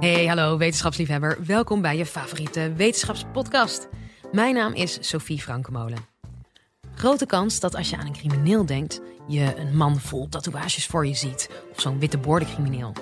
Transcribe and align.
Hey, 0.00 0.26
hallo 0.26 0.56
wetenschapsliefhebber. 0.56 1.38
Welkom 1.46 1.80
bij 1.80 1.96
je 1.96 2.06
favoriete 2.06 2.72
wetenschapspodcast. 2.76 3.88
Mijn 4.32 4.54
naam 4.54 4.74
is 4.74 4.98
Sophie 5.00 5.40
Frankemolen. 5.40 5.98
Grote 6.94 7.26
kans 7.26 7.60
dat 7.60 7.74
als 7.74 7.90
je 7.90 7.96
aan 7.96 8.06
een 8.06 8.12
crimineel 8.12 8.66
denkt, 8.66 9.00
je 9.28 9.54
een 9.56 9.76
man 9.76 9.98
vol 9.98 10.28
tatoeages 10.28 10.86
voor 10.86 11.06
je 11.06 11.14
ziet 11.14 11.50
of 11.72 11.80
zo'n 11.80 11.98
witte 11.98 12.18
crimineel, 12.20 12.92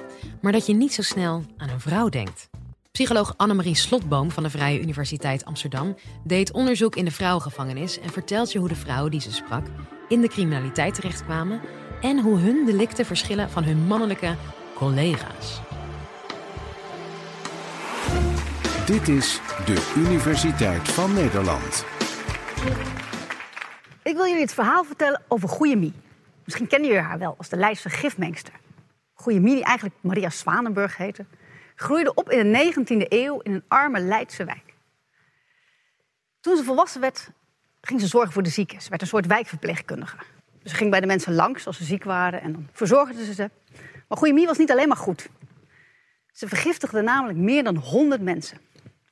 Maar 0.40 0.52
dat 0.52 0.66
je 0.66 0.74
niet 0.74 0.94
zo 0.94 1.02
snel 1.02 1.44
aan 1.56 1.68
een 1.68 1.80
vrouw 1.80 2.08
denkt. 2.08 2.48
Psycholoog 2.90 3.34
Annemarie 3.36 3.76
Slotboom 3.76 4.30
van 4.30 4.42
de 4.42 4.50
Vrije 4.50 4.80
Universiteit 4.80 5.44
Amsterdam 5.44 5.96
deed 6.24 6.52
onderzoek 6.52 6.96
in 6.96 7.04
de 7.04 7.10
vrouwengevangenis 7.10 8.00
en 8.00 8.10
vertelt 8.10 8.52
je 8.52 8.58
hoe 8.58 8.68
de 8.68 8.76
vrouwen 8.76 9.10
die 9.10 9.20
ze 9.20 9.32
sprak 9.32 9.66
in 10.08 10.20
de 10.20 10.28
criminaliteit 10.28 10.94
terechtkwamen 10.94 11.60
en 12.00 12.20
hoe 12.20 12.38
hun 12.38 12.66
delicten 12.66 13.06
verschillen 13.06 13.50
van 13.50 13.64
hun 13.64 13.86
mannelijke 13.86 14.34
collega's. 14.74 15.60
Dit 18.88 19.08
is 19.08 19.40
de 19.66 19.94
Universiteit 19.96 20.88
van 20.88 21.12
Nederland. 21.12 21.84
Ik 24.02 24.14
wil 24.14 24.26
jullie 24.26 24.40
het 24.40 24.54
verhaal 24.54 24.84
vertellen 24.84 25.22
over 25.28 25.48
Goeie 25.48 25.76
Mie. 25.76 25.92
Misschien 26.44 26.66
kennen 26.66 26.88
jullie 26.88 27.04
haar 27.04 27.18
wel 27.18 27.34
als 27.38 27.48
de 27.48 27.56
Leidse 27.56 27.90
gifmengster. 27.90 28.52
Goeie 29.12 29.40
Mie, 29.40 29.54
die 29.54 29.64
eigenlijk 29.64 29.96
Maria 30.00 30.30
Zwanenburg 30.30 30.96
heette, 30.96 31.24
groeide 31.74 32.14
op 32.14 32.30
in 32.30 32.52
de 32.52 32.72
19e 32.74 33.06
eeuw 33.08 33.40
in 33.40 33.52
een 33.52 33.64
arme 33.68 34.00
Leidse 34.00 34.44
wijk. 34.44 34.74
Toen 36.40 36.56
ze 36.56 36.64
volwassen 36.64 37.00
werd, 37.00 37.30
ging 37.80 38.00
ze 38.00 38.06
zorgen 38.06 38.32
voor 38.32 38.42
de 38.42 38.50
zieken. 38.50 38.82
Ze 38.82 38.88
werd 38.88 39.02
een 39.02 39.08
soort 39.08 39.26
wijkverpleegkundige. 39.26 40.16
Ze 40.64 40.74
ging 40.74 40.90
bij 40.90 41.00
de 41.00 41.06
mensen 41.06 41.34
langs 41.34 41.66
als 41.66 41.76
ze 41.76 41.84
ziek 41.84 42.04
waren 42.04 42.40
en 42.40 42.52
dan 42.52 42.68
verzorgde 42.72 43.24
ze 43.24 43.34
ze. 43.34 43.50
Maar 44.08 44.18
Goeie 44.18 44.34
Mie 44.34 44.46
was 44.46 44.58
niet 44.58 44.70
alleen 44.70 44.88
maar 44.88 44.96
goed. 44.96 45.28
Ze 46.32 46.48
vergiftigde 46.48 47.02
namelijk 47.02 47.38
meer 47.38 47.64
dan 47.64 47.76
100 47.76 48.22
mensen. 48.22 48.58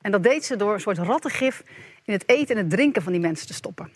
En 0.07 0.13
dat 0.13 0.23
deed 0.23 0.45
ze 0.45 0.55
door 0.55 0.73
een 0.73 0.79
soort 0.79 0.97
rattengif 0.97 1.63
in 2.03 2.13
het 2.13 2.29
eten 2.29 2.55
en 2.55 2.61
het 2.61 2.69
drinken 2.69 3.01
van 3.01 3.11
die 3.11 3.21
mensen 3.21 3.47
te 3.47 3.53
stoppen. 3.53 3.91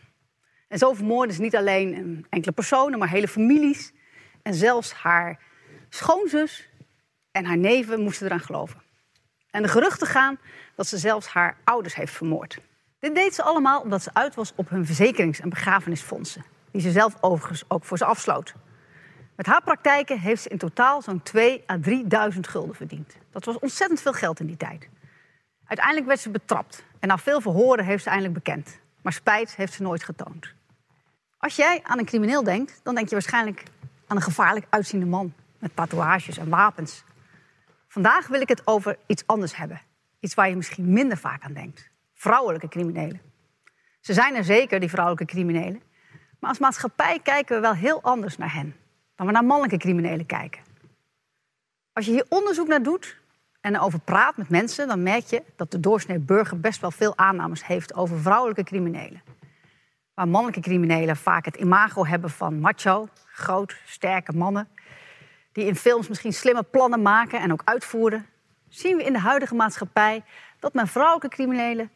En 0.68 0.78
zo 0.78 0.94
vermoordde 0.94 1.34
ze 1.36 1.42
niet 1.42 1.56
alleen 1.56 2.26
enkele 2.30 2.52
personen, 2.52 3.00
maar 3.00 3.10
hele 3.10 3.28
families. 3.28 3.94
En 4.42 4.54
zelfs 4.54 4.94
haar 4.94 5.40
schoonzus 5.90 6.70
en 7.32 7.46
haar 7.46 7.58
neven 7.58 8.02
moesten 8.02 8.26
eraan 8.26 8.40
geloven. 8.40 8.82
En 9.50 9.62
de 9.62 9.68
geruchten 9.68 10.08
gaan 10.08 10.40
dat 10.76 10.88
ze 10.88 10.98
zelfs 10.98 11.28
haar 11.28 11.58
ouders 11.64 11.96
heeft 11.96 12.14
vermoord. 12.14 12.58
Dit 13.00 13.16
deed 13.16 13.36
ze 13.36 13.44
allemaal 13.44 13.82
omdat 13.82 14.04
ze 14.04 14.10
uit 14.14 14.36
was 14.36 14.54
op 14.56 14.70
hun 14.70 14.86
verzekerings- 14.86 15.40
en 15.40 15.50
begrafenisfondsen, 15.50 16.46
die 16.72 16.82
ze 16.82 16.92
zelf 16.92 17.18
overigens 17.22 17.64
ook 17.68 17.84
voor 17.84 17.98
ze 17.98 18.06
afsloot. 18.06 18.54
Met 19.36 19.46
haar 19.46 19.64
praktijken 19.64 20.20
heeft 20.20 20.42
ze 20.42 20.50
in 20.50 20.58
totaal 20.58 21.02
zo'n 21.02 21.24
2 21.24 21.64
à 21.70 21.78
3.000 22.32 22.40
gulden 22.40 22.76
verdiend. 22.76 23.16
Dat 23.30 23.46
was 23.46 23.60
ontzettend 23.60 24.02
veel 24.02 24.14
geld 24.14 24.40
in 24.40 24.46
die 24.46 24.58
tijd. 24.58 24.90
Uiteindelijk 25.72 26.08
werd 26.08 26.20
ze 26.20 26.30
betrapt 26.30 26.84
en 27.00 27.08
na 27.08 27.18
veel 27.18 27.42
verhoren 27.42 27.86
heeft 27.86 28.04
ze 28.04 28.10
eindelijk 28.10 28.44
bekend. 28.44 28.80
Maar 29.02 29.14
spijt 29.14 29.56
heeft 29.56 29.74
ze 29.74 29.82
nooit 29.82 30.04
getoond. 30.04 30.54
Als 31.38 31.56
jij 31.56 31.80
aan 31.84 32.00
een 32.00 32.06
crimineel 32.06 32.44
denkt, 32.44 32.80
dan 32.84 32.96
denk 32.96 33.08
je 33.08 33.16
waarschijnlijk 33.16 33.64
aan 34.08 34.16
een 34.16 34.22
gevaarlijk 34.22 34.66
uitziende 34.70 35.06
man 35.06 35.34
met 35.60 35.76
tatoeages 35.76 36.38
en 36.38 36.50
wapens. 36.50 37.04
Vandaag 37.88 38.28
wil 38.28 38.42
ik 38.42 38.50
het 38.50 38.68
over 38.68 38.98
iets 39.06 39.28
anders 39.28 39.56
hebben. 39.56 39.82
Iets 40.20 40.34
waar 40.34 40.50
je 40.50 40.56
misschien 40.56 40.94
minder 40.94 41.18
vaak 41.18 41.44
aan 41.44 41.54
denkt. 41.54 41.90
Vrouwelijke 42.14 42.68
criminelen. 42.68 43.22
Ze 44.00 44.14
zijn 44.14 44.36
er 44.36 44.44
zeker, 44.44 44.80
die 44.80 44.90
vrouwelijke 44.90 45.34
criminelen. 45.34 45.82
Maar 46.40 46.50
als 46.50 46.60
maatschappij 46.60 47.20
kijken 47.24 47.56
we 47.56 47.62
wel 47.62 47.76
heel 47.76 48.02
anders 48.02 48.38
naar 48.38 48.54
hen 48.54 48.76
dan 49.16 49.26
we 49.26 49.32
naar 49.32 49.46
mannelijke 49.46 49.78
criminelen 49.78 50.26
kijken. 50.26 50.62
Als 51.94 52.06
je 52.06 52.12
hier 52.12 52.26
onderzoek 52.30 52.68
naar 52.68 52.84
doet 52.84 53.21
en 53.62 53.76
erover 53.76 54.00
praat 54.00 54.38
met 54.38 54.50
mensen, 54.50 54.88
dan 54.88 55.04
merk 55.04 55.26
je 55.26 55.44
dat 55.56 55.72
de 55.72 55.80
doorsnee 55.80 56.20
burger 56.20 56.60
best 56.60 56.82
wel 56.82 56.92
veel 56.92 57.18
aannames 57.18 57.66
heeft 57.66 57.94
over 57.94 58.20
vrouwelijke 58.20 58.64
criminelen. 58.64 59.22
Waar 60.14 60.28
mannelijke 60.28 60.62
criminelen 60.62 61.18
vaak 61.18 61.46
het 61.46 61.56
imago 61.56 62.06
hebben 62.06 62.30
van 62.30 62.60
macho, 62.60 63.08
groot, 63.26 63.76
sterke 63.86 64.34
mannen. 64.34 64.68
Die 65.52 65.66
in 65.66 65.76
films 65.76 66.08
misschien 66.08 66.34
slimme 66.34 66.64
plannen 66.64 67.02
maken 67.02 67.40
en 67.42 67.52
ook 67.52 67.62
uitvoeren. 67.66 68.26
Zien 68.70 68.98
we 68.98 69.04
in 69.04 69.14
de 69.14 69.20
huidige 69.20 69.56
maatschappij 69.56 70.24
dat 70.60 70.74
men 70.74 70.88
vrouwelijke 70.88 71.36
criminelen 71.36 71.92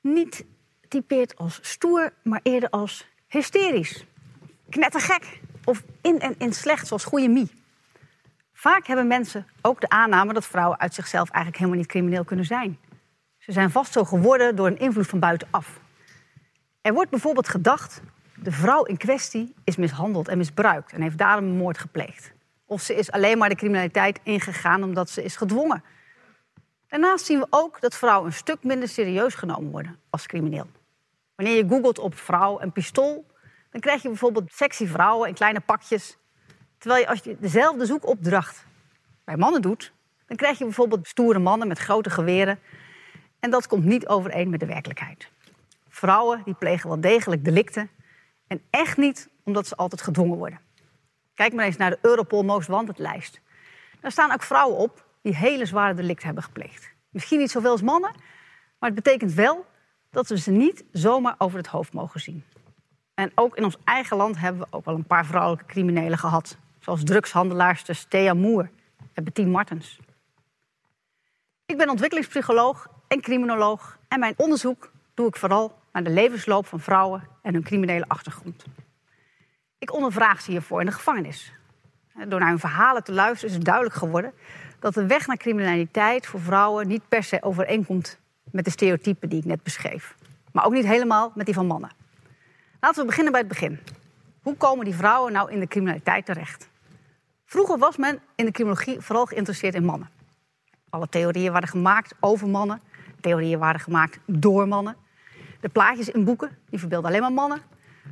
niet 0.00 0.44
typeert 0.88 1.36
als 1.36 1.58
stoer, 1.62 2.12
maar 2.22 2.40
eerder 2.42 2.70
als 2.70 3.08
hysterisch. 3.26 4.06
Knettergek 4.68 5.40
of 5.64 5.82
in 6.02 6.20
en 6.20 6.34
in 6.38 6.52
slecht, 6.52 6.86
zoals 6.86 7.04
goede 7.04 7.28
mie. 7.28 7.50
Vaak 8.60 8.86
hebben 8.86 9.06
mensen 9.06 9.46
ook 9.60 9.80
de 9.80 9.88
aanname 9.88 10.32
dat 10.32 10.46
vrouwen 10.46 10.78
uit 10.78 10.94
zichzelf 10.94 11.30
eigenlijk 11.30 11.56
helemaal 11.56 11.78
niet 11.80 11.88
crimineel 11.88 12.24
kunnen 12.24 12.44
zijn. 12.44 12.78
Ze 13.38 13.52
zijn 13.52 13.70
vast 13.70 13.92
zo 13.92 14.04
geworden 14.04 14.56
door 14.56 14.66
een 14.66 14.78
invloed 14.78 15.06
van 15.06 15.18
buitenaf. 15.18 15.80
Er 16.80 16.92
wordt 16.92 17.10
bijvoorbeeld 17.10 17.48
gedacht, 17.48 18.00
de 18.34 18.52
vrouw 18.52 18.82
in 18.84 18.96
kwestie 18.96 19.54
is 19.64 19.76
mishandeld 19.76 20.28
en 20.28 20.38
misbruikt 20.38 20.92
en 20.92 21.02
heeft 21.02 21.18
daarom 21.18 21.44
een 21.44 21.56
moord 21.56 21.78
gepleegd. 21.78 22.32
Of 22.66 22.80
ze 22.80 22.94
is 22.94 23.10
alleen 23.10 23.38
maar 23.38 23.48
de 23.48 23.54
criminaliteit 23.54 24.20
ingegaan 24.22 24.82
omdat 24.82 25.10
ze 25.10 25.24
is 25.24 25.36
gedwongen. 25.36 25.84
Daarnaast 26.88 27.24
zien 27.24 27.38
we 27.38 27.46
ook 27.50 27.80
dat 27.80 27.96
vrouwen 27.96 28.26
een 28.26 28.32
stuk 28.36 28.64
minder 28.64 28.88
serieus 28.88 29.34
genomen 29.34 29.70
worden 29.70 29.98
als 30.10 30.26
crimineel. 30.26 30.66
Wanneer 31.34 31.56
je 31.56 31.68
googelt 31.68 31.98
op 31.98 32.18
vrouw 32.18 32.58
en 32.58 32.72
pistool, 32.72 33.26
dan 33.70 33.80
krijg 33.80 34.02
je 34.02 34.08
bijvoorbeeld 34.08 34.52
sexy 34.52 34.86
vrouwen 34.86 35.28
in 35.28 35.34
kleine 35.34 35.60
pakjes. 35.60 36.18
Terwijl 36.78 37.00
je 37.00 37.08
als 37.08 37.20
je 37.22 37.36
dezelfde 37.40 37.86
zoekopdracht 37.86 38.66
bij 39.24 39.36
mannen 39.36 39.62
doet, 39.62 39.92
dan 40.26 40.36
krijg 40.36 40.58
je 40.58 40.64
bijvoorbeeld 40.64 41.06
stoere 41.06 41.38
mannen 41.38 41.68
met 41.68 41.78
grote 41.78 42.10
geweren. 42.10 42.58
En 43.40 43.50
dat 43.50 43.66
komt 43.66 43.84
niet 43.84 44.08
overeen 44.08 44.50
met 44.50 44.60
de 44.60 44.66
werkelijkheid. 44.66 45.30
Vrouwen 45.88 46.42
die 46.44 46.54
plegen 46.54 46.88
wel 46.88 47.00
degelijk 47.00 47.44
delicten. 47.44 47.90
En 48.46 48.62
echt 48.70 48.96
niet 48.96 49.28
omdat 49.44 49.66
ze 49.66 49.76
altijd 49.76 50.02
gedwongen 50.02 50.38
worden. 50.38 50.60
Kijk 51.34 51.52
maar 51.52 51.64
eens 51.64 51.76
naar 51.76 51.90
de 51.90 51.98
Europol 52.02 52.42
Most 52.42 52.68
Wanted 52.68 52.98
lijst. 52.98 53.40
Daar 54.00 54.12
staan 54.12 54.32
ook 54.32 54.42
vrouwen 54.42 54.78
op 54.78 55.04
die 55.22 55.36
hele 55.36 55.66
zware 55.66 55.94
delicten 55.94 56.26
hebben 56.26 56.44
gepleegd. 56.44 56.90
Misschien 57.10 57.38
niet 57.38 57.50
zoveel 57.50 57.70
als 57.70 57.82
mannen, 57.82 58.10
maar 58.78 58.90
het 58.90 59.02
betekent 59.04 59.32
wel 59.32 59.66
dat 60.10 60.28
we 60.28 60.38
ze 60.38 60.50
niet 60.50 60.84
zomaar 60.92 61.34
over 61.38 61.58
het 61.58 61.66
hoofd 61.66 61.92
mogen 61.92 62.20
zien. 62.20 62.44
En 63.14 63.32
ook 63.34 63.56
in 63.56 63.64
ons 63.64 63.76
eigen 63.84 64.16
land 64.16 64.38
hebben 64.38 64.62
we 64.62 64.66
ook 64.70 64.84
wel 64.84 64.94
een 64.94 65.06
paar 65.06 65.26
vrouwelijke 65.26 65.72
criminelen 65.72 66.18
gehad. 66.18 66.58
Zoals 66.88 67.04
drugshandelaarster 67.04 68.08
Thea 68.08 68.34
Moer 68.34 68.70
en 69.12 69.24
Bettine 69.24 69.50
Martens. 69.50 69.98
Ik 71.66 71.76
ben 71.76 71.88
ontwikkelingspsycholoog 71.88 72.88
en 73.08 73.20
criminoloog. 73.20 73.98
En 74.08 74.20
mijn 74.20 74.34
onderzoek 74.36 74.90
doe 75.14 75.26
ik 75.26 75.36
vooral 75.36 75.78
naar 75.92 76.04
de 76.04 76.10
levensloop 76.10 76.66
van 76.66 76.80
vrouwen 76.80 77.28
en 77.42 77.52
hun 77.52 77.62
criminele 77.62 78.04
achtergrond. 78.08 78.64
Ik 79.78 79.92
ondervraag 79.92 80.40
ze 80.40 80.50
hiervoor 80.50 80.80
in 80.80 80.86
de 80.86 80.92
gevangenis. 80.92 81.52
Door 82.28 82.40
naar 82.40 82.48
hun 82.48 82.58
verhalen 82.58 83.04
te 83.04 83.12
luisteren 83.12 83.48
is 83.48 83.54
het 83.56 83.64
duidelijk 83.64 83.94
geworden 83.94 84.32
dat 84.78 84.94
de 84.94 85.06
weg 85.06 85.26
naar 85.26 85.36
criminaliteit 85.36 86.26
voor 86.26 86.40
vrouwen 86.40 86.88
niet 86.88 87.08
per 87.08 87.22
se 87.22 87.42
overeenkomt 87.42 88.18
met 88.50 88.64
de 88.64 88.70
stereotypen 88.70 89.28
die 89.28 89.38
ik 89.38 89.44
net 89.44 89.62
beschreef. 89.62 90.14
Maar 90.52 90.64
ook 90.64 90.72
niet 90.72 90.86
helemaal 90.86 91.32
met 91.34 91.46
die 91.46 91.54
van 91.54 91.66
mannen. 91.66 91.90
Laten 92.80 93.00
we 93.00 93.06
beginnen 93.06 93.32
bij 93.32 93.40
het 93.40 93.50
begin. 93.50 93.78
Hoe 94.42 94.56
komen 94.56 94.84
die 94.84 94.94
vrouwen 94.94 95.32
nou 95.32 95.52
in 95.52 95.60
de 95.60 95.66
criminaliteit 95.66 96.26
terecht? 96.26 96.68
Vroeger 97.50 97.78
was 97.78 97.96
men 97.96 98.20
in 98.34 98.44
de 98.44 98.50
criminologie 98.50 99.00
vooral 99.00 99.26
geïnteresseerd 99.26 99.74
in 99.74 99.84
mannen. 99.84 100.10
Alle 100.90 101.08
theorieën 101.08 101.52
waren 101.52 101.68
gemaakt 101.68 102.14
over 102.20 102.48
mannen. 102.48 102.80
Theorieën 103.20 103.58
waren 103.58 103.80
gemaakt 103.80 104.18
door 104.26 104.68
mannen. 104.68 104.96
De 105.60 105.68
plaatjes 105.68 106.08
in 106.08 106.24
boeken 106.24 106.58
die 106.70 106.78
verbeelden 106.78 107.10
alleen 107.10 107.22
maar 107.22 107.32
mannen. 107.32 107.62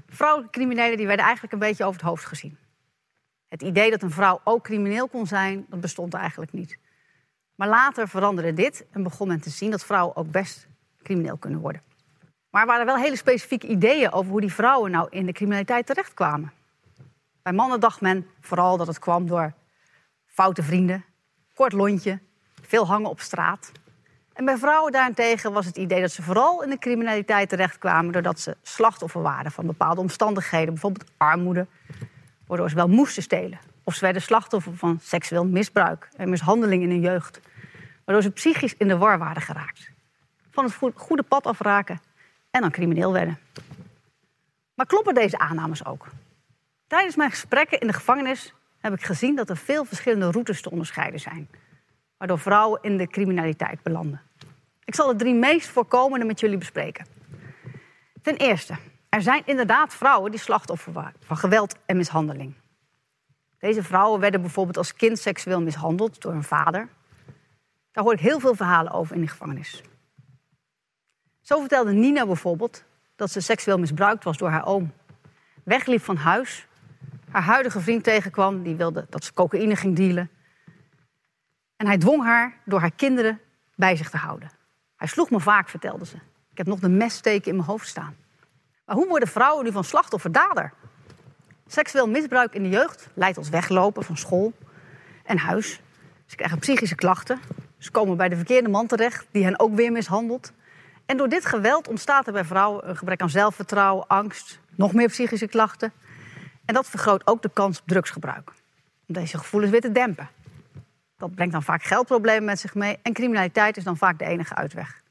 Vrouwelijke 0.08 0.58
criminelen 0.58 0.96
die 0.96 1.06
werden 1.06 1.24
eigenlijk 1.24 1.52
een 1.52 1.58
beetje 1.58 1.84
over 1.84 2.00
het 2.00 2.08
hoofd 2.08 2.24
gezien. 2.24 2.56
Het 3.48 3.62
idee 3.62 3.90
dat 3.90 4.02
een 4.02 4.10
vrouw 4.10 4.40
ook 4.44 4.64
crimineel 4.64 5.08
kon 5.08 5.26
zijn, 5.26 5.66
dat 5.68 5.80
bestond 5.80 6.14
eigenlijk 6.14 6.52
niet. 6.52 6.78
Maar 7.54 7.68
later 7.68 8.08
veranderde 8.08 8.52
dit 8.52 8.86
en 8.90 9.02
begon 9.02 9.28
men 9.28 9.40
te 9.40 9.50
zien 9.50 9.70
dat 9.70 9.84
vrouwen 9.84 10.16
ook 10.16 10.30
best 10.30 10.66
crimineel 11.02 11.36
kunnen 11.36 11.60
worden. 11.60 11.82
Maar 12.50 12.60
er 12.60 12.66
waren 12.66 12.86
wel 12.86 12.96
hele 12.96 13.16
specifieke 13.16 13.66
ideeën 13.66 14.12
over 14.12 14.30
hoe 14.30 14.40
die 14.40 14.52
vrouwen 14.52 14.90
nou 14.90 15.06
in 15.10 15.26
de 15.26 15.32
criminaliteit 15.32 15.86
terechtkwamen. 15.86 16.52
Bij 17.46 17.54
mannen 17.54 17.80
dacht 17.80 18.00
men 18.00 18.26
vooral 18.40 18.76
dat 18.76 18.86
het 18.86 18.98
kwam 18.98 19.26
door 19.26 19.52
foute 20.26 20.62
vrienden, 20.62 21.04
kort 21.54 21.72
lontje, 21.72 22.18
veel 22.62 22.86
hangen 22.86 23.10
op 23.10 23.20
straat. 23.20 23.72
En 24.32 24.44
bij 24.44 24.56
vrouwen 24.56 24.92
daarentegen 24.92 25.52
was 25.52 25.66
het 25.66 25.76
idee 25.76 26.00
dat 26.00 26.10
ze 26.10 26.22
vooral 26.22 26.62
in 26.62 26.70
de 26.70 26.78
criminaliteit 26.78 27.48
terechtkwamen 27.48 28.12
doordat 28.12 28.40
ze 28.40 28.56
slachtoffer 28.62 29.22
waren 29.22 29.50
van 29.50 29.66
bepaalde 29.66 30.00
omstandigheden, 30.00 30.72
bijvoorbeeld 30.72 31.10
armoede, 31.16 31.66
waardoor 32.46 32.68
ze 32.68 32.74
wel 32.74 32.88
moesten 32.88 33.22
stelen. 33.22 33.58
Of 33.84 33.94
ze 33.94 34.00
werden 34.00 34.22
slachtoffer 34.22 34.76
van 34.76 34.98
seksueel 35.02 35.44
misbruik 35.44 36.08
en 36.16 36.30
mishandeling 36.30 36.82
in 36.82 36.90
hun 36.90 37.00
jeugd, 37.00 37.40
waardoor 38.04 38.24
ze 38.24 38.30
psychisch 38.30 38.76
in 38.76 38.88
de 38.88 38.98
war 38.98 39.18
waren 39.18 39.42
geraakt. 39.42 39.90
Van 40.50 40.64
het 40.64 40.74
goede 40.94 41.22
pad 41.22 41.46
afraken 41.46 42.00
en 42.50 42.60
dan 42.60 42.70
crimineel 42.70 43.12
werden. 43.12 43.38
Maar 44.74 44.86
kloppen 44.86 45.14
deze 45.14 45.38
aannames 45.38 45.84
ook? 45.84 46.06
Tijdens 46.86 47.16
mijn 47.16 47.30
gesprekken 47.30 47.80
in 47.80 47.86
de 47.86 47.92
gevangenis 47.92 48.54
heb 48.78 48.92
ik 48.92 49.04
gezien 49.04 49.36
dat 49.36 49.50
er 49.50 49.56
veel 49.56 49.84
verschillende 49.84 50.30
routes 50.30 50.62
te 50.62 50.70
onderscheiden 50.70 51.20
zijn. 51.20 51.48
waardoor 52.16 52.38
vrouwen 52.38 52.82
in 52.82 52.96
de 52.96 53.06
criminaliteit 53.06 53.82
belanden. 53.82 54.20
Ik 54.84 54.94
zal 54.94 55.06
de 55.06 55.16
drie 55.16 55.34
meest 55.34 55.68
voorkomende 55.68 56.24
met 56.24 56.40
jullie 56.40 56.58
bespreken. 56.58 57.06
Ten 58.22 58.36
eerste, 58.36 58.76
er 59.08 59.22
zijn 59.22 59.42
inderdaad 59.44 59.94
vrouwen 59.94 60.30
die 60.30 60.40
slachtoffer 60.40 60.92
waren 60.92 61.14
van 61.20 61.36
geweld 61.36 61.76
en 61.86 61.96
mishandeling. 61.96 62.54
Deze 63.58 63.82
vrouwen 63.82 64.20
werden 64.20 64.40
bijvoorbeeld 64.40 64.76
als 64.76 64.94
kind 64.94 65.18
seksueel 65.18 65.62
mishandeld 65.62 66.22
door 66.22 66.32
hun 66.32 66.42
vader. 66.42 66.88
Daar 67.92 68.04
hoor 68.04 68.12
ik 68.12 68.20
heel 68.20 68.40
veel 68.40 68.54
verhalen 68.54 68.92
over 68.92 69.14
in 69.14 69.20
de 69.20 69.28
gevangenis. 69.28 69.82
Zo 71.40 71.60
vertelde 71.60 71.92
Nina 71.92 72.26
bijvoorbeeld 72.26 72.84
dat 73.16 73.30
ze 73.30 73.40
seksueel 73.40 73.78
misbruikt 73.78 74.24
was 74.24 74.36
door 74.36 74.50
haar 74.50 74.66
oom. 74.66 74.92
Wegliep 75.64 76.02
van 76.02 76.16
huis, 76.16 76.65
haar 77.36 77.44
huidige 77.44 77.80
vriend 77.80 78.04
tegenkwam, 78.04 78.62
die 78.62 78.76
wilde 78.76 79.06
dat 79.10 79.24
ze 79.24 79.32
cocaïne 79.32 79.76
ging 79.76 79.96
dealen. 79.96 80.30
En 81.76 81.86
hij 81.86 81.98
dwong 81.98 82.22
haar 82.22 82.54
door 82.64 82.80
haar 82.80 82.90
kinderen 82.90 83.40
bij 83.74 83.96
zich 83.96 84.10
te 84.10 84.16
houden. 84.16 84.50
Hij 84.96 85.08
sloeg 85.08 85.30
me 85.30 85.40
vaak, 85.40 85.68
vertelde 85.68 86.06
ze. 86.06 86.16
Ik 86.50 86.58
heb 86.58 86.66
nog 86.66 86.78
de 86.78 86.88
messteken 86.88 87.50
in 87.50 87.56
mijn 87.56 87.68
hoofd 87.68 87.88
staan. 87.88 88.16
Maar 88.84 88.96
hoe 88.96 89.08
worden 89.08 89.28
vrouwen 89.28 89.64
nu 89.64 89.72
van 89.72 89.84
slachtoffer 89.84 90.32
dader? 90.32 90.72
Seksueel 91.66 92.08
misbruik 92.08 92.54
in 92.54 92.62
de 92.62 92.68
jeugd 92.68 93.08
leidt 93.14 93.38
ons 93.38 93.48
weglopen 93.48 94.04
van 94.04 94.16
school 94.16 94.52
en 95.24 95.38
huis. 95.38 95.80
Ze 96.26 96.36
krijgen 96.36 96.58
psychische 96.58 96.94
klachten. 96.94 97.40
Ze 97.78 97.90
komen 97.90 98.16
bij 98.16 98.28
de 98.28 98.36
verkeerde 98.36 98.68
man 98.68 98.86
terecht, 98.86 99.26
die 99.30 99.44
hen 99.44 99.60
ook 99.60 99.74
weer 99.74 99.92
mishandelt. 99.92 100.52
En 101.06 101.16
door 101.16 101.28
dit 101.28 101.46
geweld 101.46 101.88
ontstaat 101.88 102.26
er 102.26 102.32
bij 102.32 102.44
vrouwen 102.44 102.88
een 102.88 102.96
gebrek 102.96 103.20
aan 103.20 103.30
zelfvertrouwen, 103.30 104.06
angst, 104.06 104.60
nog 104.76 104.92
meer 104.92 105.08
psychische 105.08 105.48
klachten. 105.48 105.92
En 106.66 106.74
dat 106.74 106.86
vergroot 106.86 107.26
ook 107.26 107.42
de 107.42 107.50
kans 107.52 107.80
op 107.80 107.86
drugsgebruik. 107.86 108.52
Om 109.06 109.14
deze 109.14 109.38
gevoelens 109.38 109.72
weer 109.72 109.80
te 109.80 109.92
dempen. 109.92 110.28
Dat 111.18 111.34
brengt 111.34 111.52
dan 111.52 111.62
vaak 111.62 111.82
geldproblemen 111.82 112.44
met 112.44 112.60
zich 112.60 112.74
mee 112.74 112.98
en 113.02 113.12
criminaliteit 113.12 113.76
is 113.76 113.84
dan 113.84 113.96
vaak 113.96 114.18
de 114.18 114.24
enige 114.24 114.54
uitweg. 114.54 115.02